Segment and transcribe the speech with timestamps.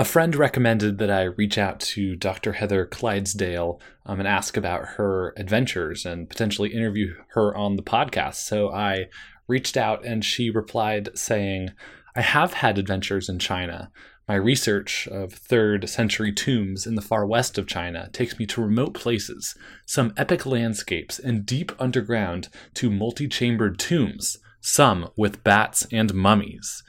[0.00, 2.54] A friend recommended that I reach out to Dr.
[2.54, 8.36] Heather Clydesdale um, and ask about her adventures and potentially interview her on the podcast.
[8.36, 9.08] So I
[9.46, 11.72] reached out and she replied saying,
[12.16, 13.90] I have had adventures in China.
[14.26, 18.62] My research of third century tombs in the far west of China takes me to
[18.62, 19.54] remote places,
[19.84, 26.82] some epic landscapes, and deep underground to multi chambered tombs, some with bats and mummies.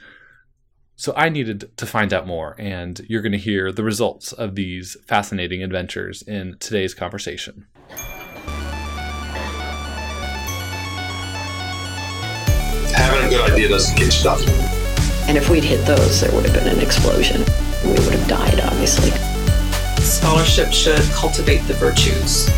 [1.02, 4.54] So I needed to find out more, and you're going to hear the results of
[4.54, 7.66] these fascinating adventures in today's conversation.
[12.94, 14.46] Having a good idea doesn't get stuff.
[15.26, 17.40] And if we'd hit those, there would have been an explosion.
[17.82, 19.10] We would have died, obviously.
[20.04, 22.48] Scholarship should cultivate the virtues.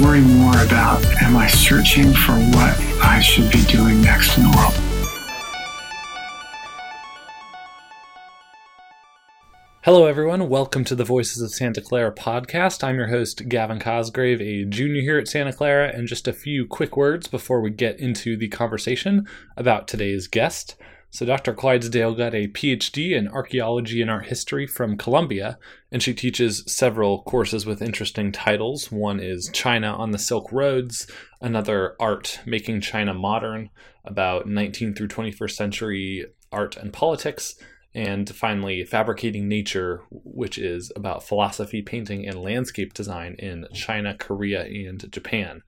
[0.00, 4.56] Worry more about am I searching for what I should be doing next in the
[4.56, 4.87] world?
[9.84, 10.48] Hello, everyone.
[10.48, 12.82] Welcome to the Voices of Santa Clara podcast.
[12.82, 16.66] I'm your host, Gavin Cosgrave, a junior here at Santa Clara, and just a few
[16.66, 20.74] quick words before we get into the conversation about today's guest.
[21.10, 21.54] So, Dr.
[21.54, 25.60] Clydesdale got a PhD in archaeology and art history from Columbia,
[25.92, 28.90] and she teaches several courses with interesting titles.
[28.90, 31.06] One is China on the Silk Roads,
[31.40, 33.70] another Art Making China Modern,
[34.04, 37.54] about 19th through 21st century art and politics,
[37.94, 44.64] and finally, Fabricating Nature, which is about philosophy, painting, and landscape design in China, Korea,
[44.64, 45.62] and Japan.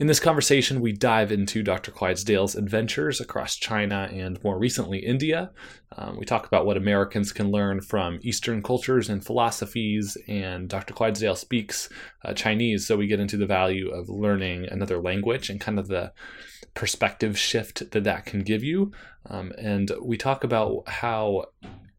[0.00, 1.92] In this conversation, we dive into Dr.
[1.92, 5.52] Clydesdale's adventures across China and more recently India.
[5.96, 10.94] Um, we talk about what Americans can learn from Eastern cultures and philosophies, and Dr.
[10.94, 11.88] Clydesdale speaks
[12.24, 15.86] uh, Chinese, so we get into the value of learning another language and kind of
[15.86, 16.12] the
[16.74, 18.92] perspective shift that that can give you.
[19.26, 21.46] Um, and we talk about how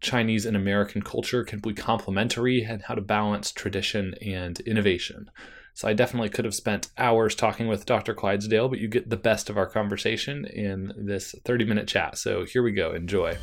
[0.02, 5.32] Chinese and American culture can be complementary and how to balance tradition and innovation.
[5.74, 8.14] So I definitely could have spent hours talking with Dr.
[8.14, 12.18] Clydesdale, but you get the best of our conversation in this 30 minute chat.
[12.18, 12.94] So here we go.
[12.94, 13.38] Enjoy.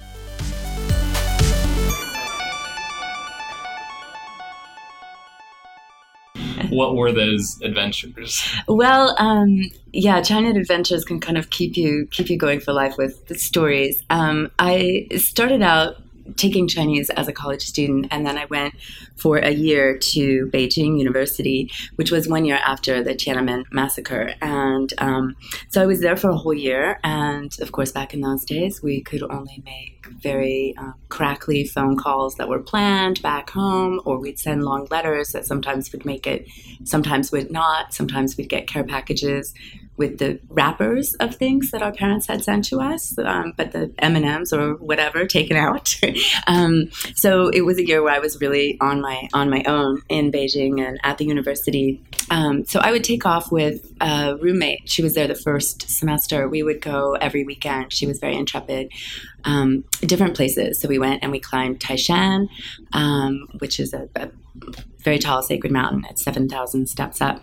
[6.72, 8.42] What were those adventures?
[8.66, 12.96] Well, um, yeah, China Adventures can kind of keep you keep you going for life
[12.96, 14.02] with the stories.
[14.10, 16.01] Um, I started out
[16.36, 18.74] taking Chinese as a college student, and then I went
[19.16, 24.34] for a year to Beijing University, which was one year after the Tiananmen massacre.
[24.40, 25.36] And um,
[25.68, 26.98] so I was there for a whole year.
[27.04, 31.96] And of course, back in those days, we could only make very um, crackly phone
[31.96, 36.26] calls that were planned back home, or we'd send long letters that sometimes would make
[36.26, 36.46] it,
[36.84, 37.94] sometimes would not.
[37.94, 39.54] Sometimes we'd get care packages
[39.96, 43.92] with the wrappers of things that our parents had sent to us, um, but the
[43.98, 45.94] M and M's or whatever taken out.
[46.46, 50.02] um, so it was a year where I was really on my on my own
[50.08, 52.02] in Beijing and at the university.
[52.30, 54.88] Um, so I would take off with a roommate.
[54.88, 56.48] She was there the first semester.
[56.48, 57.92] We would go every weekend.
[57.92, 58.90] She was very intrepid.
[59.44, 60.80] Um, different places.
[60.80, 62.48] So we went and we climbed Taishan,
[62.92, 64.30] um, which is a, a
[65.00, 66.04] very tall sacred mountain.
[66.16, 67.42] Seven thousand steps up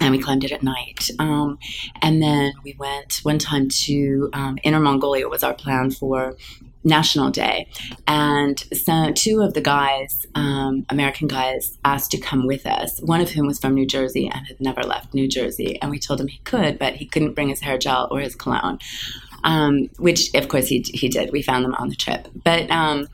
[0.00, 1.10] and we climbed it at night.
[1.18, 1.58] Um,
[2.02, 6.36] and then we went one time to um, Inner Mongolia was our plan for
[6.84, 7.68] National Day,
[8.06, 13.00] and so two of the guys, um, American guys, asked to come with us.
[13.00, 15.98] One of whom was from New Jersey and had never left New Jersey, and we
[15.98, 18.78] told him he could, but he couldn't bring his hair gel or his cologne.
[19.44, 21.30] Um, which of course he, he did.
[21.32, 22.28] We found them on the trip.
[22.44, 23.08] But um,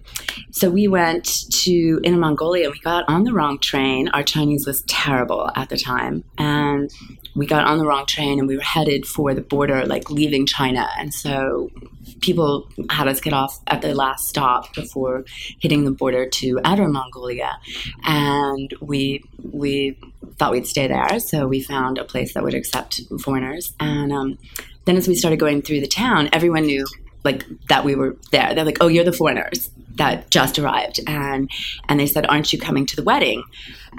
[0.51, 2.71] so we went to Inner Mongolia.
[2.71, 4.09] We got on the wrong train.
[4.09, 6.91] Our Chinese was terrible at the time, and
[7.35, 10.47] we got on the wrong train and we were headed for the border, like leaving
[10.47, 10.89] China.
[10.97, 11.71] And so
[12.21, 15.25] people had us get off at the last stop before
[15.59, 17.59] hitting the border to Outer Mongolia,
[18.05, 19.99] and we we
[20.39, 21.19] thought we'd stay there.
[21.21, 24.12] So we found a place that would accept foreigners and.
[24.12, 24.39] Um,
[24.84, 26.87] then as we started going through the town, everyone knew
[27.25, 28.55] like that we were there.
[28.55, 31.50] They're like, "Oh, you're the foreigners that just arrived," and
[31.88, 33.43] and they said, "Aren't you coming to the wedding?"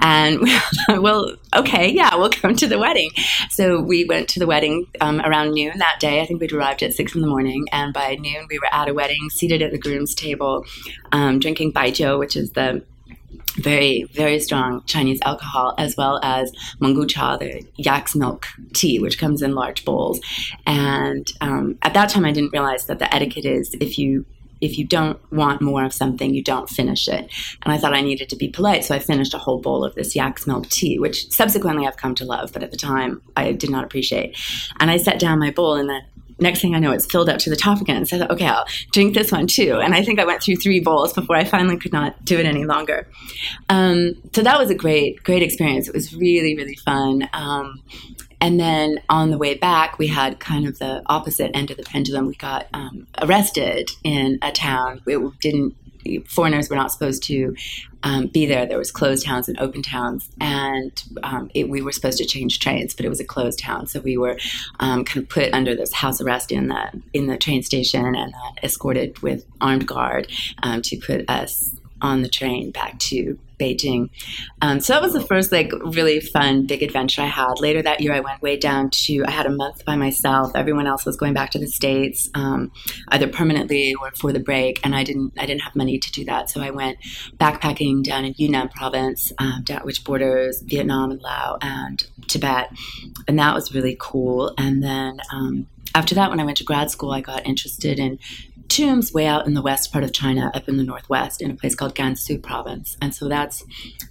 [0.00, 0.52] And we
[0.88, 3.10] like, well, okay, yeah, we'll come to the wedding.
[3.50, 6.20] So we went to the wedding um, around noon that day.
[6.20, 8.88] I think we'd arrived at six in the morning, and by noon we were at
[8.88, 10.64] a wedding, seated at the groom's table,
[11.12, 12.84] um, drinking baijiu, which is the
[13.56, 19.18] very, very strong Chinese alcohol, as well as mungu cha, the yak's milk tea, which
[19.18, 20.20] comes in large bowls.
[20.66, 24.24] And um, at that time, I didn't realize that the etiquette is if you
[24.60, 27.30] if you don't want more of something, you don't finish it.
[27.62, 29.94] And I thought I needed to be polite, so I finished a whole bowl of
[29.94, 33.52] this yak's milk tea, which subsequently I've come to love, but at the time I
[33.52, 34.36] did not appreciate.
[34.80, 36.02] And I set down my bowl, and then
[36.38, 38.04] next thing I know, it's filled up to the top again.
[38.06, 39.78] So I thought, okay, I'll drink this one too.
[39.82, 42.46] And I think I went through three bowls before I finally could not do it
[42.46, 43.08] any longer.
[43.68, 45.88] Um, so that was a great, great experience.
[45.88, 47.28] It was really, really fun.
[47.32, 47.82] Um,
[48.40, 51.82] and then on the way back, we had kind of the opposite end of the
[51.82, 52.26] pendulum.
[52.26, 55.00] We got um, arrested in a town.
[55.06, 55.74] It didn't
[56.26, 57.54] foreigners were not supposed to
[58.02, 58.66] um, be there.
[58.66, 60.92] There was closed towns and open towns, and
[61.22, 64.00] um, it, we were supposed to change trains, but it was a closed town, so
[64.00, 64.38] we were
[64.80, 68.34] um, kind of put under this house arrest in the in the train station and
[68.34, 70.30] uh, escorted with armed guard
[70.62, 74.10] um, to put us on the train back to Beijing.
[74.60, 77.60] Um, so that was the first like really fun big adventure I had.
[77.60, 80.52] Later that year, I went way down to I had a month by myself.
[80.54, 82.72] Everyone else was going back to the states, um,
[83.08, 86.24] either permanently or for the break, and I didn't I didn't have money to do
[86.26, 86.50] that.
[86.50, 86.98] So I went
[87.38, 92.70] backpacking down in Yunnan province, um, down, which borders Vietnam and Laos and Tibet,
[93.28, 94.52] and that was really cool.
[94.58, 98.18] And then um, after that, when I went to grad school, I got interested in
[98.68, 101.54] tombs way out in the west part of China, up in the northwest, in a
[101.54, 102.96] place called Gansu province.
[103.00, 103.64] And so that's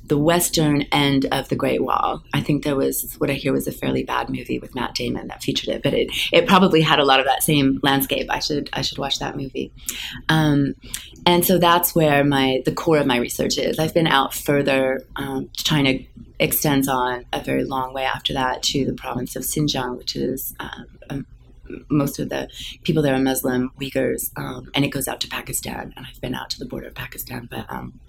[0.03, 2.23] the western end of the Great Wall.
[2.33, 5.27] I think there was what I hear was a fairly bad movie with Matt Damon
[5.27, 8.27] that featured it, but it, it probably had a lot of that same landscape.
[8.29, 9.71] I should I should watch that movie.
[10.29, 10.75] Um,
[11.25, 13.79] and so that's where my the core of my research is.
[13.79, 15.01] I've been out further.
[15.15, 15.99] Um, China
[16.39, 20.53] extends on a very long way after that to the province of Xinjiang, which is
[20.59, 21.25] um,
[21.89, 22.49] most of the
[22.83, 25.93] people there are Muslim Uyghurs, um, and it goes out to Pakistan.
[25.95, 27.99] And I've been out to the border of Pakistan, but um,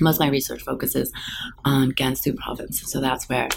[0.00, 1.12] most of my research focuses
[1.64, 2.82] on Gansu province.
[2.90, 3.48] So that's where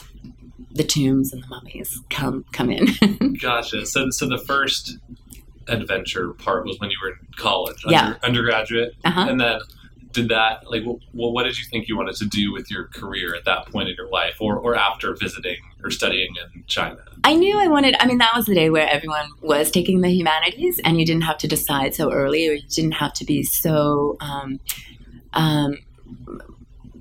[0.71, 3.37] the tombs and the mummies come come in.
[3.41, 3.85] gotcha.
[3.85, 4.97] So, so the first
[5.67, 8.05] adventure part was when you were in college, yeah.
[8.05, 9.27] under, undergraduate, uh-huh.
[9.29, 9.59] and then
[10.11, 13.35] did that like well, what did you think you wanted to do with your career
[13.35, 16.97] at that point in your life or, or after visiting or studying in china?
[17.23, 20.09] I knew i wanted i mean that was the day where everyone was taking the
[20.09, 23.43] humanities and you didn't have to decide so early or you didn't have to be
[23.43, 24.59] so um,
[25.33, 25.77] um,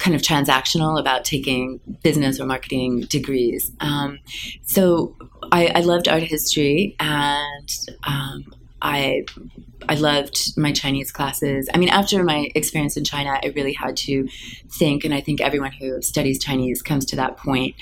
[0.00, 3.70] kind of transactional about taking business or marketing degrees.
[3.80, 4.18] Um,
[4.62, 5.14] so
[5.52, 7.70] I, I, loved art history and
[8.04, 8.46] um,
[8.82, 9.24] I
[9.88, 11.68] I loved my Chinese classes.
[11.72, 14.28] I mean, after my experience in China, I really had to
[14.68, 17.76] think, and I think everyone who studies Chinese comes to that point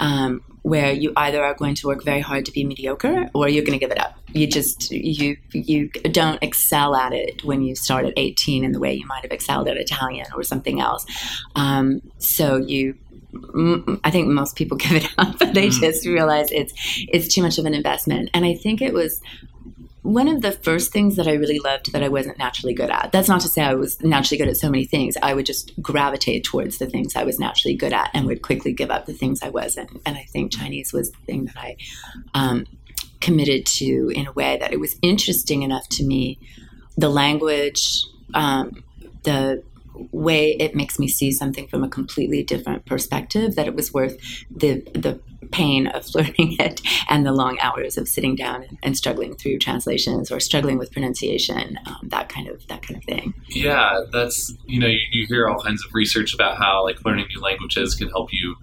[0.00, 3.64] um, where you either are going to work very hard to be mediocre or you're
[3.64, 4.18] going to give it up.
[4.32, 8.80] You just you you don't excel at it when you start at 18 in the
[8.80, 11.06] way you might have excelled at Italian or something else.
[11.54, 12.96] Um, so you
[14.04, 15.38] I think most people give it up.
[15.38, 15.80] They mm.
[15.80, 16.72] just realize it's
[17.08, 18.30] it's too much of an investment.
[18.34, 19.20] And I think it was
[20.04, 23.10] one of the first things that I really loved that I wasn't naturally good at.
[23.10, 25.16] That's not to say I was naturally good at so many things.
[25.22, 28.74] I would just gravitate towards the things I was naturally good at and would quickly
[28.74, 29.90] give up the things I wasn't.
[30.04, 31.76] And I think Chinese was the thing that I
[32.34, 32.66] um,
[33.22, 36.38] committed to in a way that it was interesting enough to me.
[36.98, 38.04] The language,
[38.34, 38.84] um,
[39.22, 39.62] the
[40.12, 44.18] way it makes me see something from a completely different perspective that it was worth
[44.50, 49.34] the the pain of learning it and the long hours of sitting down and, struggling
[49.34, 53.34] through translations or struggling with pronunciation, um, that kind of that kind of thing.
[53.48, 57.26] Yeah, that's you know you, you, hear all kinds of research about how like learning
[57.34, 58.54] new languages can help you.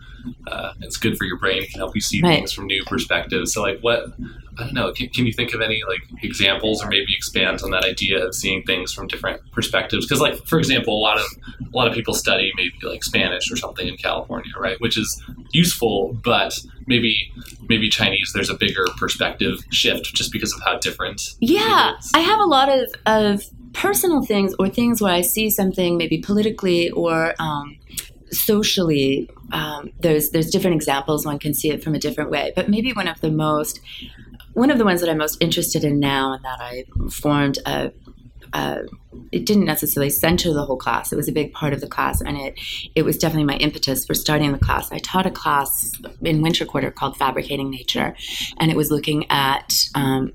[0.48, 1.63] Uh, it's good for your brain.
[1.68, 2.38] Can help you see right.
[2.38, 3.54] things from new perspectives.
[3.54, 4.06] So like what
[4.61, 4.91] I don't know.
[4.93, 8.35] Can, can, you think of any like examples or maybe expand on that idea of
[8.35, 10.05] seeing things from different perspectives?
[10.05, 11.25] Because like for example, a lot of
[11.61, 14.80] a lot of people study maybe like Spanish or something in California, right?
[14.80, 17.31] Which is useful, but maybe
[17.68, 21.35] maybe Chinese there's a bigger perspective shift just because of how different.
[21.39, 25.97] Yeah, I have a lot of of personal things or things where I see something
[25.97, 27.77] maybe politically or um,
[28.31, 29.30] socially.
[29.51, 31.25] Um, there's there's different examples.
[31.25, 33.81] One can see it from a different way, but maybe one of the most
[34.53, 37.91] one of the ones that I'm most interested in now, and that I formed a
[38.53, 38.83] uh,
[39.31, 41.13] it didn't necessarily center the whole class.
[41.13, 42.59] It was a big part of the class, and it
[42.95, 44.91] it was definitely my impetus for starting the class.
[44.91, 45.91] I taught a class
[46.21, 48.15] in winter quarter called Fabricating Nature,
[48.59, 50.33] and it was looking at um,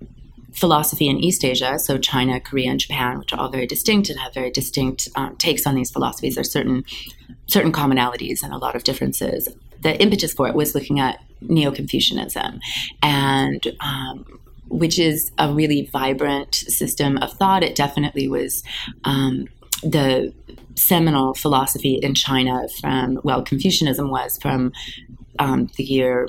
[0.52, 4.18] philosophy in East Asia, so China, Korea, and Japan, which are all very distinct and
[4.18, 6.36] have very distinct um, takes on these philosophies.
[6.36, 6.84] There's certain
[7.46, 9.48] certain commonalities and a lot of differences.
[9.82, 12.60] The impetus for it was looking at Neo Confucianism
[13.02, 14.24] and um,
[14.68, 17.62] which is a really vibrant system of thought.
[17.62, 18.62] It definitely was
[19.04, 19.48] um,
[19.82, 20.32] the
[20.74, 24.72] seminal philosophy in China from, well, Confucianism was from
[25.38, 26.28] um, the year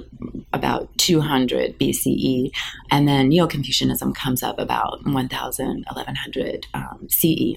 [0.53, 2.51] about 200 BCE,
[2.91, 7.55] and then Neo Confucianism comes up about 1000, 1100 um, CE.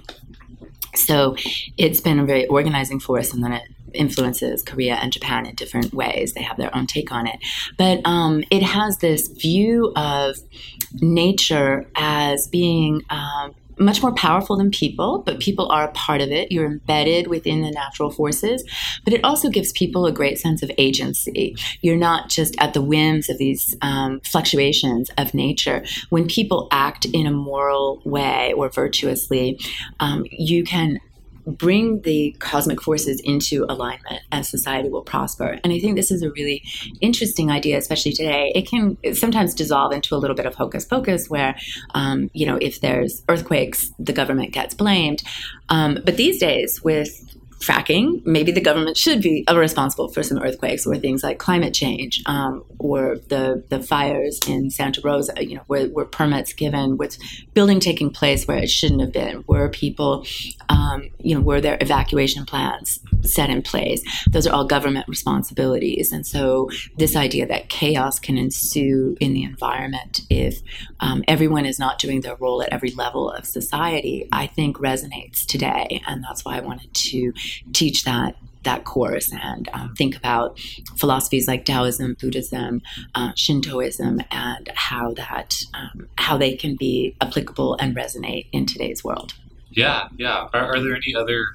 [0.94, 1.36] So
[1.76, 5.92] it's been a very organizing force, and then it influences Korea and Japan in different
[5.92, 6.32] ways.
[6.32, 7.36] They have their own take on it.
[7.76, 10.36] But um, it has this view of
[11.00, 16.30] nature as being um, much more powerful than people, but people are a part of
[16.30, 16.52] it.
[16.52, 18.62] You're embedded within the natural forces,
[19.04, 21.56] but it also gives people a great sense of agency.
[21.80, 25.84] You're not just at the whims of these um, fluctuations of nature.
[26.10, 29.58] When people act in a moral way or virtuously,
[29.98, 31.00] um, you can
[31.46, 35.58] bring the cosmic forces into alignment and society will prosper.
[35.62, 36.62] And I think this is a really
[37.00, 38.52] interesting idea, especially today.
[38.54, 41.56] It can sometimes dissolve into a little bit of hocus pocus where,
[41.94, 45.22] um, you know, if there's earthquakes, the government gets blamed.
[45.68, 50.86] Um, but these days, with fracking, maybe the government should be responsible for some earthquakes
[50.86, 55.62] or things like climate change um, or the, the fires in Santa Rosa, you know,
[55.66, 57.18] where, where permits given, with
[57.52, 60.24] building taking place where it shouldn't have been, where people,
[60.70, 64.02] um, you know, where their evacuation plans set in place.
[64.30, 66.12] Those are all government responsibilities.
[66.12, 70.62] And so this idea that chaos can ensue in the environment if
[71.00, 75.44] um, everyone is not doing their role at every level of society, I think resonates
[75.44, 76.00] today.
[76.06, 77.32] And that's why I wanted to
[77.72, 80.58] teach that that course and um, think about
[80.96, 82.82] philosophies like Taoism, Buddhism,
[83.14, 89.02] uh, Shintoism, and how that um, how they can be applicable and resonate in today's
[89.02, 89.34] world.
[89.70, 90.48] Yeah, yeah.
[90.52, 91.46] Are, are there any other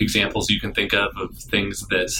[0.00, 2.12] examples you can think of of things that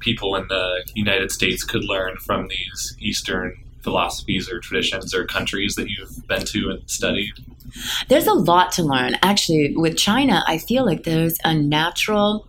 [0.00, 5.74] people in the United States could learn from these Eastern philosophies or traditions or countries
[5.74, 7.32] that you've been to and studied?
[8.08, 9.16] There's a lot to learn.
[9.22, 12.46] Actually, with China, I feel like there's a natural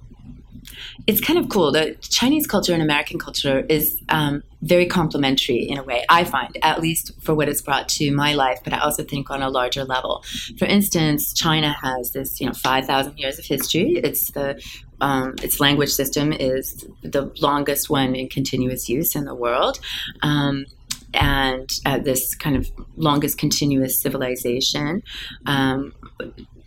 [1.07, 1.71] it's kind of cool.
[1.71, 6.57] The Chinese culture and American culture is um, very complementary in a way, I find,
[6.63, 9.49] at least for what it's brought to my life, but I also think on a
[9.49, 10.23] larger level.
[10.57, 14.01] For instance, China has this, you know, 5,000 years of history.
[14.03, 14.61] It's the
[15.01, 19.79] um, its language system is the longest one in continuous use in the world.
[20.23, 20.65] Um,
[21.13, 25.03] and uh, this kind of longest continuous civilization.
[25.45, 25.93] Um,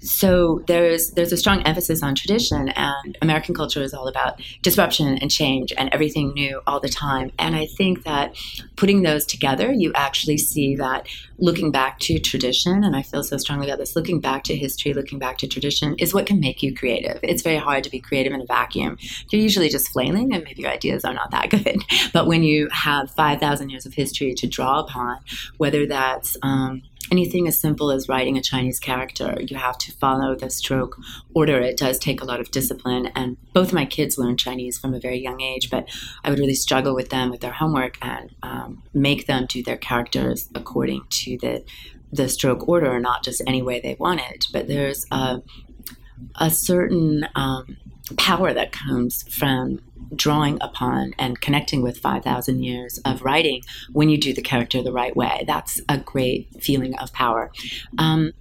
[0.01, 5.19] so there's there's a strong emphasis on tradition and american culture is all about disruption
[5.19, 7.31] and change and everything new all the time.
[7.39, 8.37] And i think that
[8.77, 11.07] putting those together you actually see that
[11.39, 14.93] looking back to tradition and i feel so strongly about this looking back to history
[14.93, 17.19] looking back to tradition is what can make you creative.
[17.23, 18.99] It's very hard to be creative in a vacuum.
[19.31, 21.83] You're usually just flailing and maybe your ideas are not that good.
[22.13, 25.19] But when you have 5000 years of history to draw upon
[25.57, 30.35] whether that's um, anything as simple as writing a Chinese character, you have to follow
[30.35, 30.97] the stroke
[31.35, 31.61] order.
[31.61, 33.07] It does take a lot of discipline.
[33.15, 35.89] And both my kids learned Chinese from a very young age, but
[36.25, 39.77] I would really struggle with them with their homework and um, make them do their
[39.77, 41.65] characters according to the
[42.11, 44.47] the stroke order, not just any way they wanted.
[44.53, 45.43] But there's a,
[46.37, 47.77] a certain um,
[48.17, 49.81] power that comes from
[50.15, 53.63] drawing upon and connecting with 5,000 years of writing
[53.93, 55.45] when you do the character the right way.
[55.47, 57.51] That's a great feeling of power.
[57.99, 58.33] Um,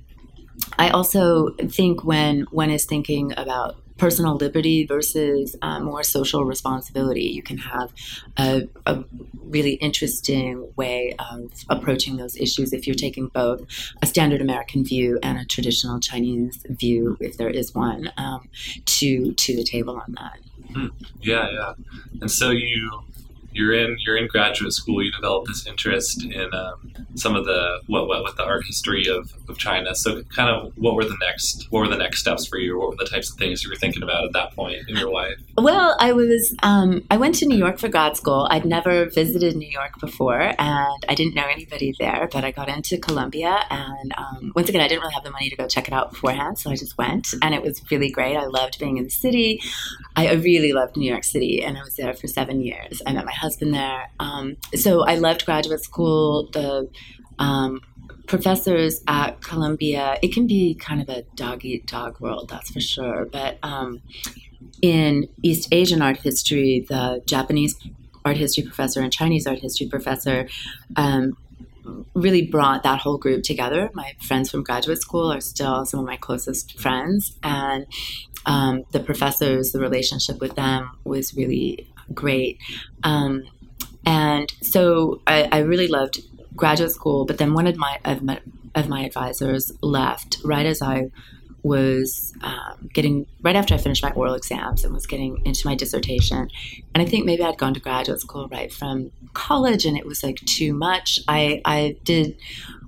[0.78, 7.24] I also think when one is thinking about personal liberty versus uh, more social responsibility.
[7.24, 7.94] You can have
[8.38, 9.04] a, a,
[9.44, 13.62] really interesting way of approaching those issues if you're taking both
[14.02, 18.50] a standard American view and a traditional Chinese view, if there is one, um,
[18.86, 20.40] to to the table on that.
[20.74, 21.74] Mm, yeah, yeah.
[22.20, 23.04] And so you
[23.52, 25.04] you're in you're in graduate school.
[25.04, 29.08] You develop this interest in um, some of the what, what with the art history
[29.08, 29.96] of, of China.
[29.96, 32.78] So, kind of, what were the next what were the next steps for you?
[32.78, 35.12] What were the types of things you were thinking about at that point in your
[35.12, 35.40] life?
[35.58, 38.48] Well, I was um, I went to New York for grad school.
[38.50, 42.30] I'd never visited New York before, and I didn't know anybody there.
[42.32, 45.50] But I got into Columbia, and um, once again, I didn't really have the money
[45.50, 48.36] to go check it out beforehand, so I just went, and it was really great.
[48.36, 49.62] I loved being in the city.
[50.16, 53.02] I really loved New York City, and I was there for seven years.
[53.06, 54.10] I met my husband there.
[54.20, 56.50] Um, so I loved graduate school.
[56.52, 56.90] The
[57.40, 57.82] um,
[58.28, 62.82] professors at Columbia, it can be kind of a dog eat dog world, that's for
[62.82, 63.26] sure.
[63.26, 64.02] But um,
[64.82, 67.76] in East Asian art history, the Japanese
[68.26, 70.48] art history professor and Chinese art history professor
[70.96, 71.38] um,
[72.14, 73.90] really brought that whole group together.
[73.94, 77.86] My friends from graduate school are still some of my closest friends, and
[78.46, 82.60] um, the professors, the relationship with them was really great.
[83.04, 83.44] Um,
[84.06, 86.22] and so I, I, really loved
[86.56, 88.40] graduate school, but then one of my, of my,
[88.74, 91.12] of my advisors left right as I
[91.64, 95.76] was um, getting right after I finished my oral exams and was getting into my
[95.76, 96.50] dissertation.
[96.94, 100.24] And I think maybe I'd gone to graduate school right from college and it was
[100.24, 101.20] like too much.
[101.28, 102.38] I, I did,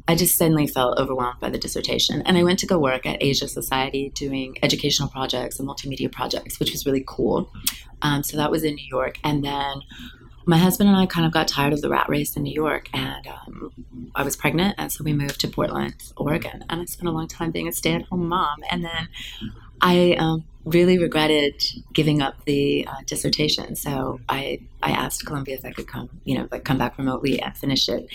[0.10, 2.24] I just suddenly felt overwhelmed by the dissertation.
[2.26, 6.60] And I went to go work at Asia Society doing educational projects and multimedia projects,
[6.60, 7.52] which was really cool.
[8.02, 9.20] Um, so that was in New York.
[9.24, 9.84] And then
[10.48, 12.90] my husband and I kind of got tired of the rat race in New York,
[12.92, 13.72] and um,
[14.16, 17.28] I was pregnant, and so we moved to Portland, Oregon, and I spent a long
[17.28, 19.10] time being a stay-at-home mom, and then
[19.80, 21.64] I um, really regretted
[21.94, 23.76] giving up the uh, dissertation.
[23.76, 27.42] So I I asked Columbia if I could come, you know, like come back remotely
[27.42, 28.08] and finish it.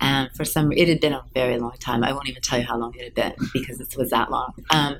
[0.00, 2.04] And for some, it had been a very long time.
[2.04, 4.52] I won't even tell you how long it had been because it was that long.
[4.70, 4.98] Um,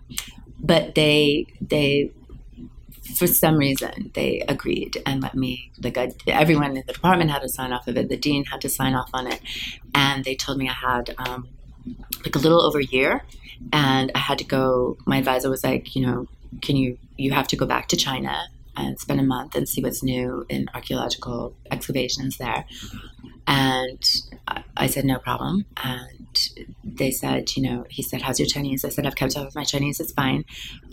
[0.58, 2.12] but they they
[3.14, 7.42] for some reason they agreed and let me like I, everyone in the department had
[7.42, 9.40] to sign off of it the dean had to sign off on it
[9.94, 11.48] and they told me i had um,
[12.24, 13.24] like a little over a year
[13.72, 16.26] and i had to go my advisor was like you know
[16.62, 19.82] can you you have to go back to china and spend a month and see
[19.82, 22.66] what's new in archaeological excavations there
[23.46, 24.02] and
[24.76, 25.66] I said, no problem.
[25.82, 26.50] And
[26.82, 28.84] they said, you know, he said, how's your Chinese?
[28.84, 30.00] I said, I've kept up with my Chinese.
[30.00, 30.44] It's fine.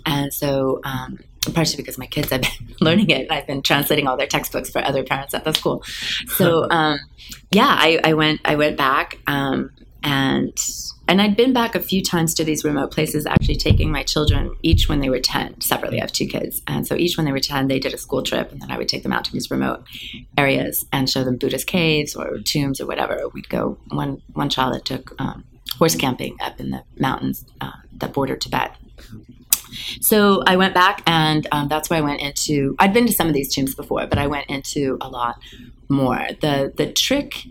[0.06, 1.20] And so, um,
[1.54, 4.84] partially because my kids have been learning it, I've been translating all their textbooks for
[4.84, 5.84] other parents at the school.
[6.28, 7.00] So, um,
[7.52, 9.72] yeah, I, I, went, I went back, um,
[10.04, 10.58] and
[11.08, 14.56] and I'd been back a few times to these remote places, actually taking my children
[14.64, 16.00] each when they were 10 separately.
[16.00, 16.62] I have two kids.
[16.66, 18.78] And so each when they were 10, they did a school trip, and then I
[18.78, 19.84] would take them out to these remote
[20.38, 23.28] areas and show them Buddhist caves or tombs or whatever.
[23.34, 25.44] We'd go, one, one child that took um,
[25.78, 28.74] horse camping up in the mountains uh, that border Tibet.
[30.02, 32.76] So I went back, and um, that's where I went into.
[32.80, 35.40] I'd been to some of these tombs before, but I went into a lot
[35.90, 36.28] more.
[36.42, 37.46] The the trick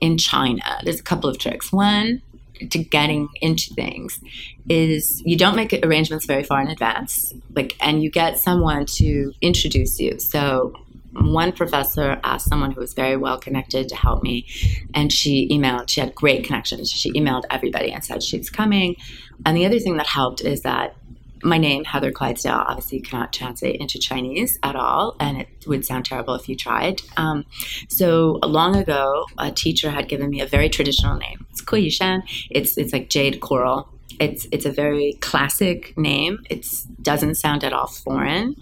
[0.00, 1.72] in China, there's a couple of tricks.
[1.72, 2.22] One,
[2.68, 4.20] to getting into things
[4.68, 9.32] is you don't make arrangements very far in advance like and you get someone to
[9.40, 10.18] introduce you.
[10.18, 10.74] So
[11.12, 14.46] one professor asked someone who was very well connected to help me
[14.94, 16.90] and she emailed she had great connections.
[16.90, 18.96] She emailed everybody and said she's coming.
[19.46, 20.96] And the other thing that helped is that
[21.42, 26.04] my name, Heather Clydesdale, obviously cannot translate into Chinese at all, and it would sound
[26.04, 27.00] terrible if you tried.
[27.16, 27.44] Um,
[27.88, 31.46] so long ago, a teacher had given me a very traditional name.
[31.50, 32.22] It's Ko Yishan.
[32.50, 33.88] It's it's like jade coral.
[34.18, 36.44] It's it's a very classic name.
[36.50, 36.66] It
[37.02, 38.56] doesn't sound at all foreign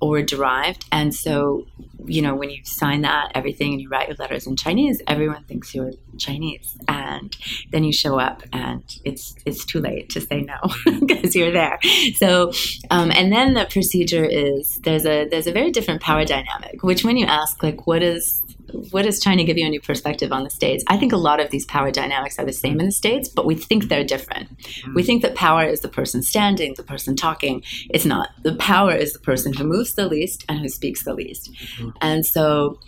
[0.00, 1.66] or derived, and so
[2.08, 5.44] you know, when you sign that everything and you write your letters in Chinese, everyone
[5.44, 7.36] thinks you're Chinese, and
[7.70, 10.58] then you show up and it's it's too late to say no
[11.00, 11.78] because you're there.
[12.16, 12.52] So,
[12.90, 16.82] um, and then the procedure is there's a there's a very different power dynamic.
[16.82, 18.42] Which when you ask like what is
[18.90, 20.84] what is China give you a new perspective on the states?
[20.88, 23.46] I think a lot of these power dynamics are the same in the states, but
[23.46, 24.56] we think they're different.
[24.58, 24.94] Mm.
[24.94, 27.62] We think that power is the person standing, the person talking.
[27.90, 28.30] It's not.
[28.42, 31.52] The power is the person who moves the least and who speaks the least.
[31.78, 31.92] Mm.
[32.00, 32.78] And so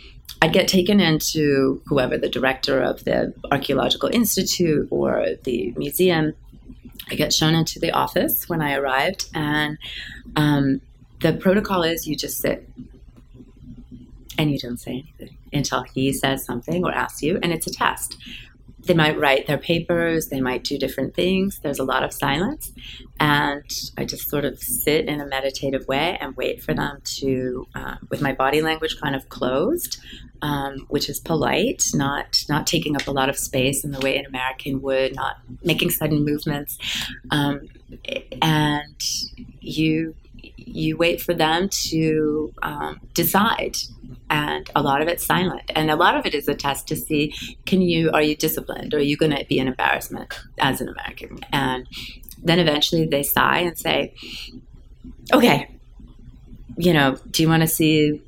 [0.42, 6.34] I'd get taken into whoever the director of the archaeological institute or the museum.
[7.10, 9.78] I get shown into the office when I arrived, and
[10.36, 10.80] um,
[11.20, 12.68] the protocol is you just sit
[14.38, 17.72] and you don't say anything until he says something or asks you, and it's a
[17.72, 18.16] test.
[18.82, 21.60] They might write their papers, they might do different things.
[21.62, 22.72] There's a lot of silence.
[23.18, 23.62] And
[23.98, 27.96] I just sort of sit in a meditative way and wait for them to, uh,
[28.08, 30.00] with my body language kind of closed,
[30.42, 34.16] um, which is polite, not not taking up a lot of space in the way
[34.16, 36.78] an American would, not making sudden movements,
[37.30, 37.68] um,
[38.40, 39.02] and
[39.60, 40.14] you
[40.57, 43.76] you wait for them to um, decide.
[44.29, 45.70] And a lot of it's silent.
[45.74, 47.35] And a lot of it is a test to see
[47.66, 48.94] can you are you disciplined?
[48.94, 51.40] Or are you going to be an embarrassment as an american?
[51.53, 51.88] And
[52.42, 54.14] then eventually they sigh and say
[55.31, 55.68] okay
[56.79, 58.22] you know do you want to see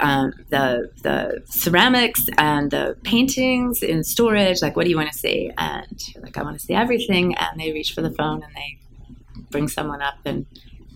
[0.00, 4.62] um, the the ceramics and the paintings in storage?
[4.62, 5.50] Like what do you want to see?
[5.56, 7.34] And like i want to see everything.
[7.36, 8.78] And they reach for the phone and they
[9.50, 10.46] bring someone up and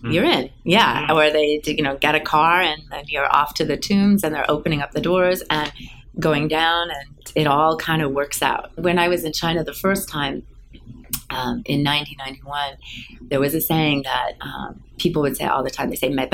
[0.01, 0.13] mm.
[0.13, 0.49] you're in.
[0.63, 1.07] Yeah.
[1.07, 1.15] Mm.
[1.15, 4.33] Or they, you know, get a car and then you're off to the tombs and
[4.33, 5.71] they're opening up the doors and
[6.19, 8.71] going down and it all kind of works out.
[8.77, 10.43] When I was in China the first time,
[11.29, 12.77] um, in 1991,
[13.21, 15.89] there was a saying that um, people would say all the time.
[15.89, 16.27] They say "me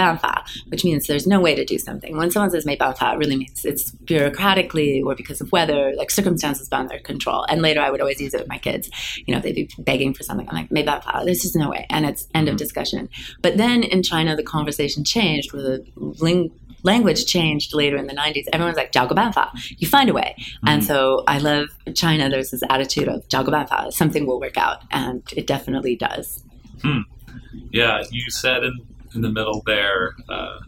[0.68, 2.18] which means there's no way to do something.
[2.18, 6.70] When someone says "me it really means it's bureaucratically or because of weather, like circumstances
[6.70, 7.46] beyond their control.
[7.50, 8.90] And later, I would always use it with my kids.
[9.26, 10.48] You know, they'd be begging for something.
[10.50, 12.58] I'm like "me banfa." There's just no way, and it's end of mm-hmm.
[12.58, 13.10] discussion.
[13.42, 16.52] But then in China, the conversation changed with the ling-
[16.84, 18.46] language changed later in the 90s.
[18.54, 20.36] Everyone's like, Banfa, you find a way.
[20.38, 20.68] Mm-hmm.
[20.68, 22.30] And so I love China.
[22.30, 24.84] There's this attitude of Banfa, something will work out.
[24.92, 26.44] And it definitely does.
[26.82, 27.02] Hmm.
[27.72, 28.74] Yeah, you said in,
[29.14, 30.60] in the middle there, uh,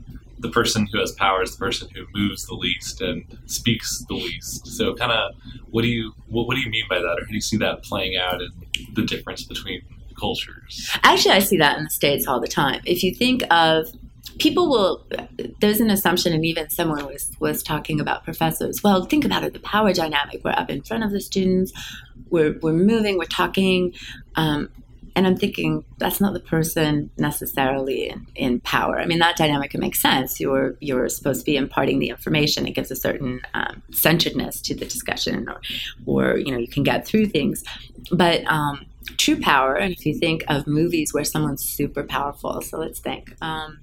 [0.43, 4.13] the person who has power is the person who moves the least and speaks the
[4.13, 4.67] least.
[4.67, 5.33] So, kind of,
[5.71, 7.57] what do you what, what do you mean by that, or how do you see
[7.57, 8.51] that playing out in
[8.93, 9.81] the difference between
[10.19, 10.89] cultures?
[11.01, 12.81] Actually, I see that in the states all the time.
[12.85, 13.87] If you think of
[14.39, 15.05] people will
[15.59, 19.53] there's an assumption and even someone was was talking about professors well think about it
[19.53, 21.71] the power dynamic we're up in front of the students
[22.29, 23.93] we're, we're moving we're talking
[24.35, 24.69] um,
[25.15, 28.99] and i'm thinking that's not the person necessarily in, in power.
[28.99, 30.39] I mean that dynamic can make sense.
[30.39, 34.75] You're you're supposed to be imparting the information it gives a certain um, centeredness to
[34.75, 35.61] the discussion or
[36.05, 37.63] or you know you can get through things.
[38.11, 38.85] But um,
[39.17, 43.35] true power and if you think of movies where someone's super powerful so let's think
[43.41, 43.79] um,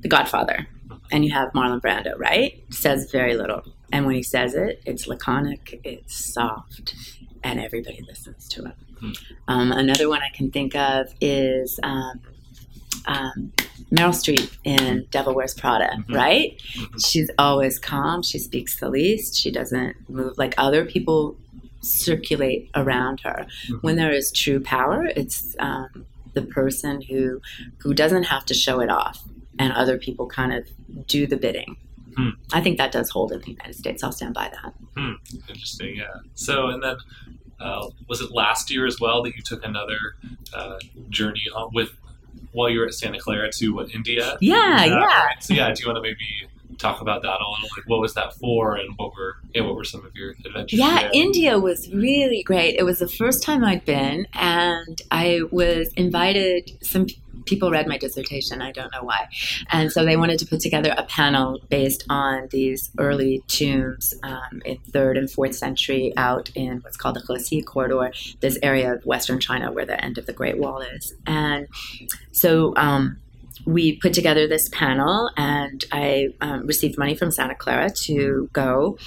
[0.00, 0.66] the Godfather,
[1.10, 2.62] and you have Marlon Brando, right?
[2.70, 3.62] Says very little.
[3.92, 6.94] And when he says it, it's laconic, it's soft,
[7.42, 9.14] and everybody listens to him.
[9.46, 12.20] Um, another one I can think of is um,
[13.06, 13.52] um,
[13.90, 16.60] Meryl Streep in Devil Wears Prada, right?
[16.98, 18.22] She's always calm.
[18.22, 19.36] She speaks the least.
[19.36, 21.36] She doesn't move like other people
[21.80, 23.46] circulate around her.
[23.80, 27.40] When there is true power, it's um, the person who
[27.78, 29.24] who doesn't have to show it off
[29.58, 30.66] and other people kind of
[31.06, 31.76] do the bidding.
[32.16, 32.30] Hmm.
[32.52, 34.02] I think that does hold in the United States.
[34.02, 34.74] I'll stand by that.
[34.96, 35.12] Hmm.
[35.48, 36.16] Interesting, yeah.
[36.34, 36.96] So, and then
[37.60, 39.98] uh, was it last year as well that you took another
[40.54, 40.78] uh,
[41.10, 41.90] journey on with
[42.52, 44.36] while you were at Santa Clara to what India?
[44.40, 44.94] Yeah, yeah.
[44.96, 45.42] right?
[45.42, 47.68] So yeah, do you want to maybe talk about that a little?
[47.76, 50.78] Like, what was that for, and what were yeah, what were some of your adventures?
[50.78, 51.10] Yeah, there?
[51.12, 52.76] India was really great.
[52.76, 56.78] It was the first time I'd been, and I was invited.
[56.82, 57.06] Some
[57.48, 59.28] people read my dissertation, I don't know why.
[59.70, 64.62] And so they wanted to put together a panel based on these early tombs um,
[64.64, 69.04] in third and fourth century out in what's called the Hexi corridor, this area of
[69.06, 71.14] Western China where the end of the Great Wall is.
[71.26, 71.66] And
[72.32, 73.18] so um,
[73.64, 78.98] we put together this panel, and I um, received money from Santa Clara to go.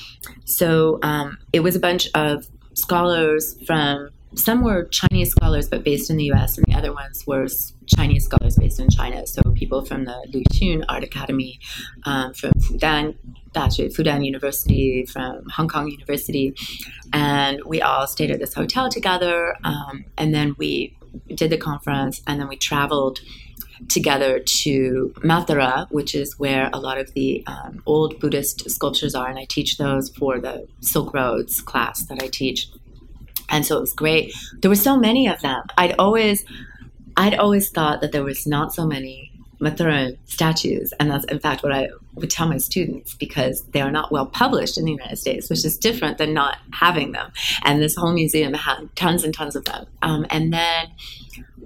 [0.45, 6.09] So um, it was a bunch of scholars from some were Chinese scholars but based
[6.09, 7.47] in the US, and the other ones were
[7.85, 9.25] Chinese scholars based in China.
[9.27, 11.59] So people from the Luxun Art Academy,
[12.03, 13.15] um, from Fudan,
[13.53, 16.55] Fudan University, from Hong Kong University,
[17.11, 19.55] and we all stayed at this hotel together.
[19.63, 20.97] Um, and then we
[21.35, 23.19] did the conference, and then we traveled
[23.89, 29.27] together to Mathura, which is where a lot of the um, old Buddhist sculptures are,
[29.27, 32.67] and I teach those for the Silk Roads class that I teach.
[33.51, 34.33] And so it was great.
[34.61, 35.61] There were so many of them.
[35.77, 36.43] I'd always,
[37.17, 41.61] I'd always thought that there was not so many Mathuran statues, and that's in fact
[41.61, 45.17] what I would tell my students because they are not well published in the United
[45.17, 47.31] States, which is different than not having them.
[47.63, 49.85] And this whole museum had tons and tons of them.
[50.01, 50.87] Um, and then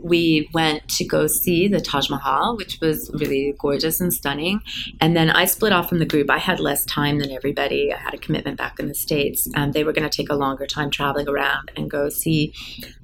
[0.05, 4.61] we went to go see the Taj Mahal, which was really gorgeous and stunning.
[5.01, 6.29] And then I split off from the group.
[6.29, 7.91] I had less time than everybody.
[7.91, 9.47] I had a commitment back in the States.
[9.55, 12.53] Um, they were going to take a longer time traveling around and go see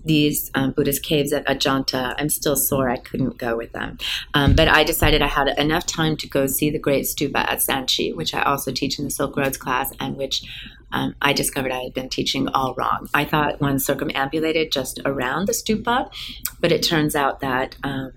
[0.06, 2.14] these um, Buddhist caves at Ajanta.
[2.20, 2.90] I'm still sore.
[2.90, 3.98] I couldn't go with them.
[4.36, 7.60] Um, but I decided I had enough time to go see the Great Stupa at
[7.60, 10.44] Sanchi, which I also teach in the Silk Roads class and which
[10.92, 13.08] um, I discovered I had been teaching all wrong.
[13.14, 16.12] I thought one circumambulated just around the stupa,
[16.60, 18.12] but it turns out that um,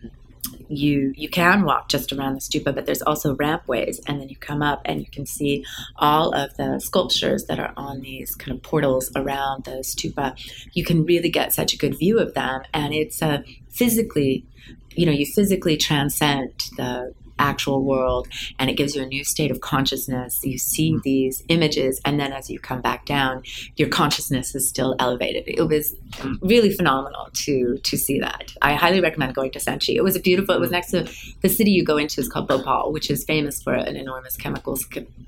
[0.69, 4.37] you you can walk just around the stupa, but there's also rampways, and then you
[4.37, 5.65] come up and you can see
[5.97, 10.35] all of the sculptures that are on these kind of portals around the stupa.
[10.73, 14.45] You can really get such a good view of them, and it's a physically,
[14.91, 19.51] you know, you physically transcend the actual world and it gives you a new state
[19.51, 20.41] of consciousness.
[20.45, 23.43] You see these images and then as you come back down
[23.77, 25.45] your consciousness is still elevated.
[25.47, 25.95] It was
[26.41, 28.53] really phenomenal to to see that.
[28.63, 31.09] I highly recommend going to sanchi it was a beautiful it was next to
[31.43, 34.77] the city you go into is called bhopal which is famous for an enormous chemical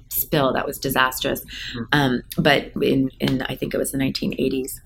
[0.09, 1.45] spill that was disastrous.
[1.93, 4.81] Um, but in in i think it was the 1980s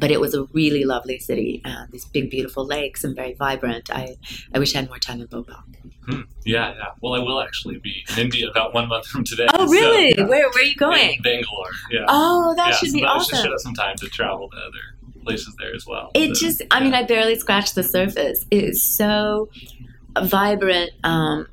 [0.00, 3.90] but it was a really lovely city uh, these big beautiful lakes and very vibrant.
[3.90, 4.16] I
[4.54, 5.62] i wish i had more time in bhopal
[6.06, 6.20] Hmm.
[6.44, 6.84] Yeah, yeah.
[7.00, 9.46] Well, I will actually be in India about one month from today.
[9.52, 10.14] Oh, so, really?
[10.16, 10.24] yeah.
[10.24, 11.20] Where, where are you In going?
[11.22, 11.70] Bangalore.
[11.90, 12.04] Yeah.
[12.08, 13.38] Oh, that yeah, should so be that awesome.
[13.38, 16.12] should have some time to travel to other places there as well.
[16.14, 18.46] It So, just, I mean, I barely scratched the surface.
[18.50, 19.48] It is so
[20.20, 20.92] vibrant.
[21.02, 21.48] Um,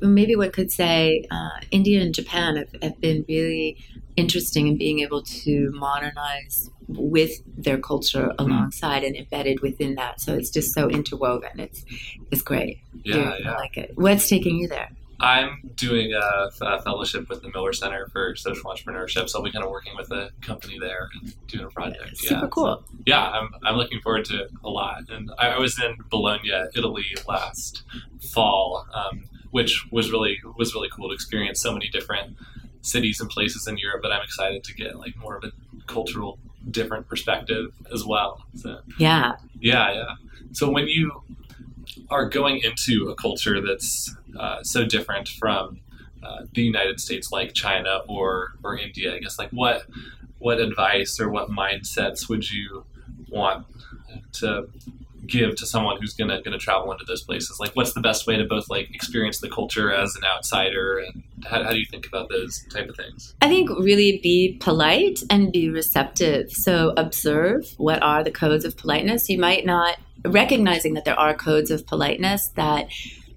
[0.00, 3.76] maybe one could say uh, India and Japan have, have been really
[4.16, 8.44] interesting in being able to modernize with their culture Hmm.
[8.50, 10.20] alongside and embedded within that.
[10.20, 11.58] So it's just so interwoven.
[11.58, 11.84] It's
[12.30, 12.78] it's great.
[13.04, 13.54] Yeah, I yeah.
[13.56, 13.92] like it.
[13.96, 14.90] What's taking you there?
[15.18, 19.50] I'm doing a, a fellowship with the Miller Center for Social Entrepreneurship, so I'll be
[19.50, 22.18] kind of working with a company there and doing a project.
[22.18, 22.48] Super yeah.
[22.50, 22.84] cool.
[23.06, 25.04] yeah, I'm, I'm looking forward to it a lot.
[25.08, 27.82] And I, I was in Bologna, Italy last
[28.20, 32.36] fall, um, which was really was really cool to experience so many different
[32.86, 34.00] cities and places in Europe.
[34.02, 35.52] But I'm excited to get like more of a
[35.86, 36.38] cultural
[36.70, 38.44] different perspective as well.
[38.56, 39.36] So Yeah.
[39.60, 40.14] yeah, yeah.
[40.52, 41.22] So when you
[42.10, 45.80] are going into a culture that's uh, so different from
[46.22, 49.14] uh, the United States, like China or or India?
[49.14, 49.86] I guess like what
[50.38, 52.84] what advice or what mindsets would you
[53.28, 53.66] want
[54.32, 54.68] to
[55.26, 57.58] give to someone who's gonna gonna travel into those places?
[57.60, 61.22] Like, what's the best way to both like experience the culture as an outsider, and
[61.44, 63.34] how, how do you think about those type of things?
[63.42, 66.50] I think really be polite and be receptive.
[66.52, 69.28] So observe what are the codes of politeness.
[69.28, 72.88] You might not recognizing that there are codes of politeness that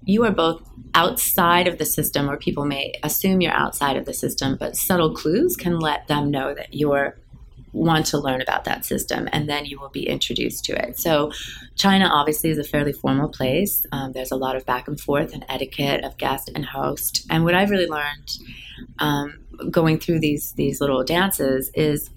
[0.04, 0.62] you are both
[0.94, 5.14] outside of the system, or people may assume you're outside of the system, but subtle
[5.14, 7.16] clues can let them know that you're
[7.72, 10.98] want to learn about that system, and then you will be introduced to it.
[10.98, 11.32] So,
[11.76, 13.84] China obviously is a fairly formal place.
[13.92, 17.26] Um, there's a lot of back and forth and etiquette of guest and host.
[17.30, 18.38] And what I've really learned
[18.98, 19.38] um,
[19.70, 22.10] going through these these little dances is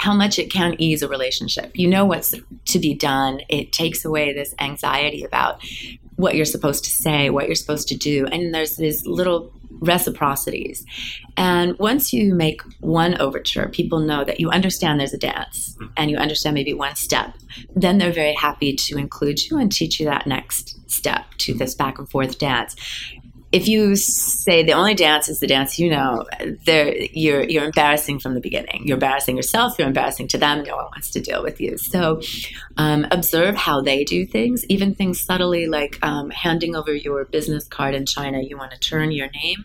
[0.00, 1.70] how much it can ease a relationship.
[1.74, 2.34] You know what's
[2.66, 3.40] to be done.
[3.48, 5.62] It takes away this anxiety about
[6.16, 8.26] what you're supposed to say, what you're supposed to do.
[8.26, 10.84] And there's these little reciprocities.
[11.36, 15.92] And once you make one overture, people know that you understand there's a dance mm-hmm.
[15.96, 17.34] and you understand maybe one step.
[17.74, 21.74] Then they're very happy to include you and teach you that next step to this
[21.74, 22.76] back and forth dance
[23.50, 26.26] if you say the only dance is the dance you know,
[26.66, 28.82] you're you're embarrassing from the beginning.
[28.86, 29.78] You're embarrassing yourself.
[29.78, 30.64] You're embarrassing to them.
[30.64, 31.78] No one wants to deal with you.
[31.78, 32.20] So
[32.76, 37.66] um, observe how they do things, even things subtly like um, handing over your business
[37.66, 38.42] card in China.
[38.42, 39.64] You want to turn your name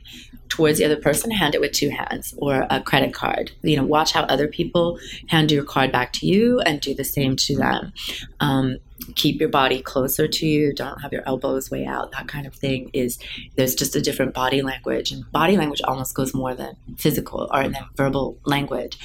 [0.54, 3.52] towards the other person, hand it with two hands, or a credit card.
[3.64, 7.04] You know, watch how other people hand your card back to you, and do the
[7.04, 7.92] same to them.
[8.40, 8.78] Um,
[9.16, 10.72] keep your body closer to you.
[10.72, 12.12] Don't have your elbows way out.
[12.12, 13.18] That kind of thing is
[13.56, 15.12] there's just a different body language.
[15.12, 19.00] And body language almost goes more than physical or than verbal language.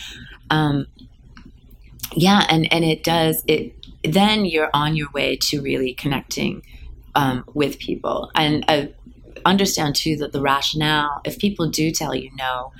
[0.51, 0.87] Um,
[2.15, 6.63] yeah and and it does it then you're on your way to really connecting
[7.19, 8.31] um, with people.
[8.37, 8.87] And uh,
[9.45, 12.73] understand too that the rationale if people do tell you no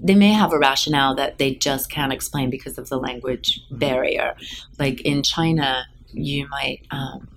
[0.00, 4.34] they may have a rationale that they just can't explain because of the language barrier.
[4.78, 7.28] Like in China, you might um,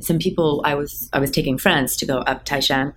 [0.00, 2.94] some people I was I was taking friends to go up Taishan,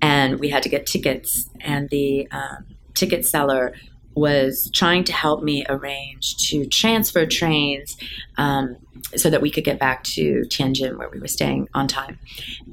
[0.00, 3.74] and we had to get tickets, and the um, ticket seller
[4.14, 7.96] was trying to help me arrange to transfer trains
[8.36, 8.76] um,
[9.16, 12.18] so that we could get back to Tianjin where we were staying on time.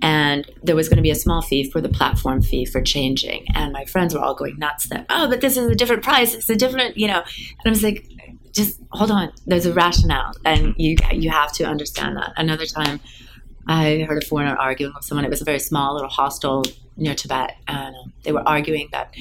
[0.02, 3.46] And there was going to be a small fee for the platform fee for changing.
[3.56, 6.34] And my friends were all going nuts that, oh, but this is a different price.
[6.34, 7.20] It's a different, you know.
[7.20, 8.06] And I was like,
[8.52, 9.32] just hold on.
[9.46, 12.34] There's a rationale, and you you have to understand that.
[12.36, 13.00] Another time,
[13.68, 15.26] I heard a foreigner arguing with someone.
[15.26, 16.64] It was a very small little hostel
[16.98, 19.14] near Tibet, and they were arguing that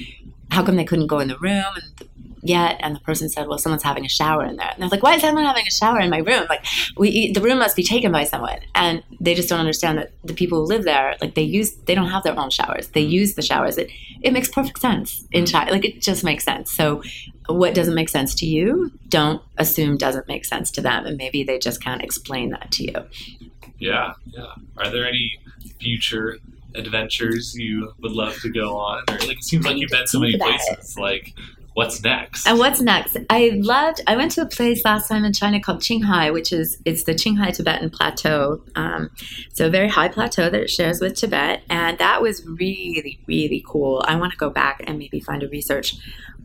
[0.51, 2.08] how come they couldn't go in the room and
[2.41, 4.91] yet and the person said well someone's having a shower in there and i was
[4.91, 6.65] like why is someone having a shower in my room like
[6.97, 10.33] we the room must be taken by someone and they just don't understand that the
[10.33, 13.11] people who live there like they use they don't have their own showers they mm-hmm.
[13.11, 16.71] use the showers it it makes perfect sense in china like it just makes sense
[16.71, 17.01] so
[17.49, 21.05] what doesn't make sense to you, don't assume doesn't make sense to them.
[21.05, 23.49] And maybe they just can't explain that to you.
[23.79, 24.53] Yeah, yeah.
[24.77, 25.39] Are there any
[25.79, 26.37] future
[26.75, 29.03] adventures you would love to go on?
[29.09, 30.95] Or like it seems like you've been so many places.
[30.95, 31.01] It.
[31.01, 31.33] Like
[31.79, 32.45] what's next?
[32.45, 33.15] And what's next?
[33.29, 34.01] I loved.
[34.05, 37.13] I went to a place last time in China called Qinghai, which is it's the
[37.13, 38.61] Qinghai Tibetan Plateau.
[38.75, 39.09] Um,
[39.53, 43.63] so a very high plateau that it shares with Tibet, and that was really really
[43.65, 44.03] cool.
[44.05, 45.95] I want to go back and maybe find a research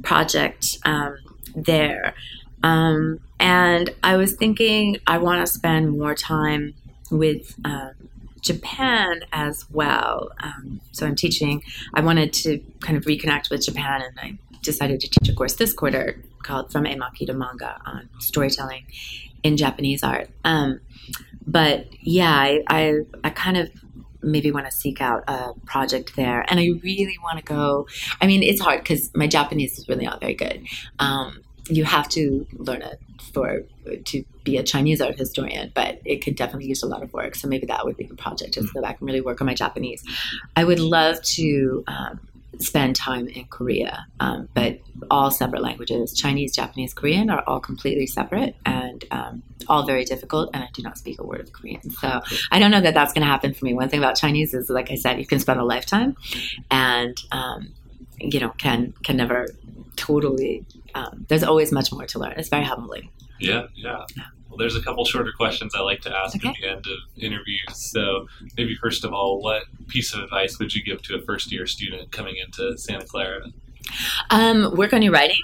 [0.04, 1.16] project um,
[1.56, 2.14] there.
[2.62, 6.74] Um, and I was thinking I want to spend more time
[7.10, 7.56] with.
[7.64, 7.90] Um,
[8.44, 10.30] Japan as well.
[10.38, 11.62] Um, so I'm teaching.
[11.94, 15.54] I wanted to kind of reconnect with Japan, and I decided to teach a course
[15.54, 18.84] this quarter called From Emaki to Manga on storytelling
[19.42, 20.28] in Japanese art.
[20.44, 20.80] Um,
[21.46, 23.70] but yeah, I, I, I kind of
[24.22, 26.44] maybe want to seek out a project there.
[26.48, 27.86] And I really want to go.
[28.20, 30.66] I mean, it's hard because my Japanese is really not very good.
[30.98, 33.00] Um, you have to learn it
[33.32, 33.62] for
[34.04, 37.34] to be a Chinese art historian, but it could definitely use a lot of work.
[37.34, 39.54] So maybe that would be the project, is go back and really work on my
[39.54, 40.04] Japanese.
[40.56, 42.20] I would love to um,
[42.60, 44.78] spend time in Korea, um, but
[45.10, 46.12] all separate languages.
[46.14, 50.50] Chinese, Japanese, Korean are all completely separate and um, all very difficult.
[50.54, 53.12] And I do not speak a word of Korean, so I don't know that that's
[53.12, 53.74] going to happen for me.
[53.74, 56.16] One thing about Chinese is, like I said, you can spend a lifetime,
[56.70, 57.72] and um,
[58.18, 59.48] you know can can never
[59.96, 60.64] totally.
[60.94, 62.34] Um, there's always much more to learn.
[62.36, 63.10] It's very humbling.
[63.40, 64.04] Yeah, yeah.
[64.16, 64.24] yeah.
[64.54, 66.48] Well, there's a couple shorter questions I like to ask okay.
[66.48, 67.58] at the end of interviews.
[67.70, 71.50] So, maybe first of all, what piece of advice would you give to a first
[71.50, 73.46] year student coming into Santa Clara?
[74.30, 75.42] Um, work on your writing,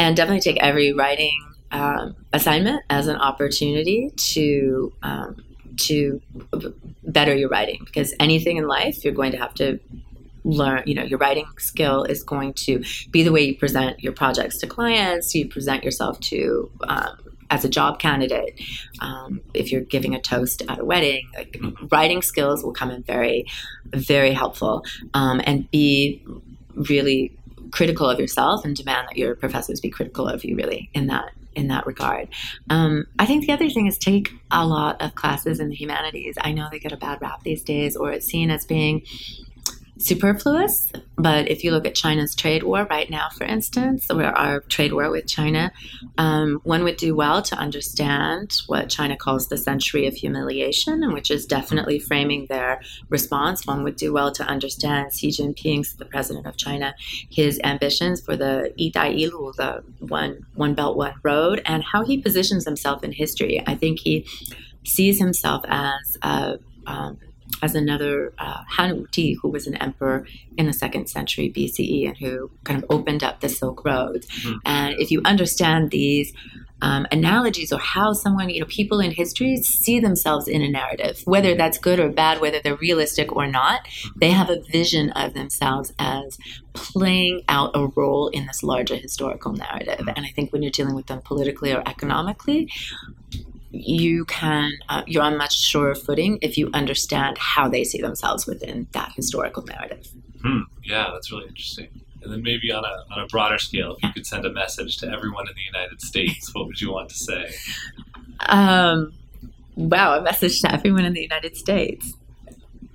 [0.00, 1.38] and definitely take every writing
[1.70, 5.36] um, assignment as an opportunity to um,
[5.76, 6.20] to
[7.04, 9.78] better your writing because anything in life you're going to have to
[10.44, 14.12] learn you know your writing skill is going to be the way you present your
[14.12, 18.60] projects to clients you present yourself to um, as a job candidate
[19.00, 21.56] um, if you're giving a toast at a wedding like
[21.90, 23.46] writing skills will come in very
[23.92, 26.24] very helpful um, and be
[26.74, 27.36] really
[27.70, 31.32] critical of yourself and demand that your professors be critical of you really in that
[31.54, 32.28] in that regard.
[32.70, 36.36] Um, I think the other thing is take a lot of classes in the humanities.
[36.40, 39.02] I know they get a bad rap these days, or it's seen as being
[39.98, 40.90] superfluous.
[41.16, 44.92] But if you look at China's trade war right now, for instance, or our trade
[44.92, 45.72] war with China,
[46.18, 51.12] um, one would do well to understand what China calls the century of humiliation, and
[51.12, 53.66] which is definitely framing their response.
[53.66, 56.94] One would do well to understand Xi Jinping's, the president of China,
[57.30, 62.64] his ambitions for the Yidailu, the one one belt one road, and how he positions
[62.64, 63.62] himself in history.
[63.66, 64.26] I think he
[64.84, 67.18] sees himself as a um,
[67.62, 72.16] as another uh, Han Wuti, who was an emperor in the second century BCE and
[72.16, 74.22] who kind of opened up the Silk Road.
[74.22, 74.58] Mm-hmm.
[74.64, 76.32] And if you understand these
[76.82, 81.22] um, analogies or how someone, you know, people in history see themselves in a narrative,
[81.24, 83.80] whether that's good or bad, whether they're realistic or not,
[84.16, 86.36] they have a vision of themselves as
[86.74, 90.06] playing out a role in this larger historical narrative.
[90.14, 92.70] And I think when you're dealing with them politically or economically,
[93.74, 98.46] you can uh, you're on much surer footing if you understand how they see themselves
[98.46, 100.08] within that historical narrative.
[100.42, 100.60] Hmm.
[100.82, 101.88] Yeah, that's really interesting.
[102.22, 104.98] And then maybe on a on a broader scale, if you could send a message
[104.98, 107.52] to everyone in the United States, what would you want to say?
[108.46, 109.12] Um,
[109.74, 112.14] wow, a message to everyone in the United States.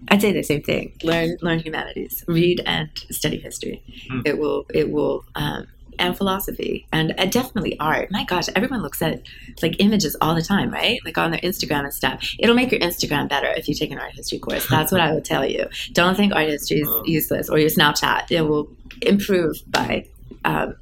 [0.07, 0.97] I'd say the same thing.
[1.03, 2.23] Learn learn humanities.
[2.27, 3.83] Read and study history.
[4.09, 4.21] Hmm.
[4.25, 5.67] It will it will um,
[5.99, 8.09] and philosophy and uh, definitely art.
[8.11, 9.21] My gosh, everyone looks at
[9.61, 10.99] like images all the time, right?
[11.05, 12.35] Like on their Instagram and stuff.
[12.39, 14.67] It'll make your Instagram better if you take an art history course.
[14.67, 15.67] That's what I would tell you.
[15.93, 17.03] Don't think art history is oh.
[17.05, 18.31] useless or your Snapchat.
[18.31, 18.69] It will
[19.01, 20.07] improve by
[20.45, 20.75] um,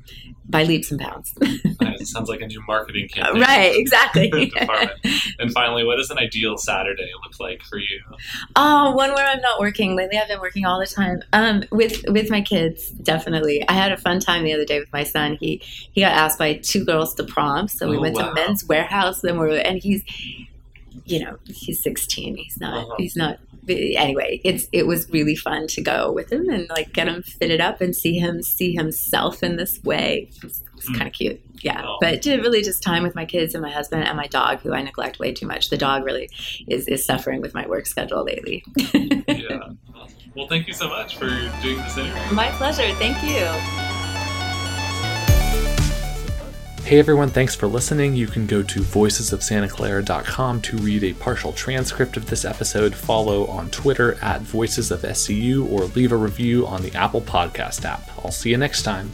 [0.49, 1.33] by leaps and bounds.
[1.41, 3.41] it sounds like a new marketing campaign.
[3.41, 4.31] Right, exactly.
[5.39, 8.01] and finally, what does an ideal Saturday look like for you?
[8.55, 9.95] Oh, one where I'm not working.
[9.95, 11.21] Lately, I've been working all the time.
[11.33, 13.67] Um, with with my kids, definitely.
[13.67, 15.37] I had a fun time the other day with my son.
[15.39, 18.29] He he got asked by two girls to prom, so we oh, went wow.
[18.29, 20.03] to Men's Wearhouse, and we're and he's
[21.05, 22.95] you know he's 16 he's not uh-huh.
[22.97, 27.07] he's not anyway, it's it was really fun to go with him and like get
[27.07, 30.29] him fitted up and see him see himself in this way.
[30.43, 30.97] It's, it's mm.
[30.97, 31.83] kind of cute, yeah.
[31.85, 31.97] Oh.
[31.99, 34.81] But really, just time with my kids and my husband and my dog, who I
[34.81, 35.69] neglect way too much.
[35.69, 36.29] The dog really
[36.67, 38.63] is is suffering with my work schedule lately.
[38.93, 39.69] yeah.
[40.35, 41.27] Well, thank you so much for
[41.61, 42.35] doing this interview.
[42.35, 42.93] My pleasure.
[42.95, 43.96] Thank you.
[46.87, 48.15] Hey everyone, thanks for listening.
[48.15, 53.69] You can go to voicesofsantaclara.com to read a partial transcript of this episode, follow on
[53.71, 58.09] Twitter at Voices of SCU, or leave a review on the Apple Podcast app.
[58.19, 59.11] I'll see you next time.